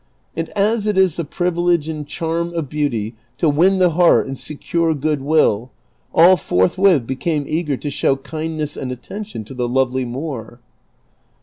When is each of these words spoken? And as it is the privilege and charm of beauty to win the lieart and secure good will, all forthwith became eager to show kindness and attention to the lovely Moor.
And 0.35 0.49
as 0.57 0.87
it 0.87 0.97
is 0.97 1.15
the 1.17 1.23
privilege 1.23 1.87
and 1.87 2.07
charm 2.07 2.53
of 2.55 2.69
beauty 2.69 3.13
to 3.37 3.47
win 3.47 3.77
the 3.77 3.87
lieart 3.91 4.25
and 4.25 4.35
secure 4.35 4.95
good 4.95 5.21
will, 5.21 5.69
all 6.11 6.37
forthwith 6.37 7.05
became 7.05 7.45
eager 7.47 7.77
to 7.77 7.91
show 7.91 8.15
kindness 8.15 8.75
and 8.75 8.91
attention 8.91 9.43
to 9.43 9.53
the 9.53 9.69
lovely 9.69 10.03
Moor. 10.05 10.59